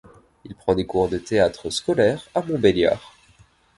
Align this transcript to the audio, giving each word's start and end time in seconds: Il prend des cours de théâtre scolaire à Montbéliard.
Il 0.45 0.55
prend 0.55 0.73
des 0.73 0.87
cours 0.87 1.09
de 1.09 1.19
théâtre 1.19 1.69
scolaire 1.69 2.27
à 2.33 2.41
Montbéliard. 2.41 3.15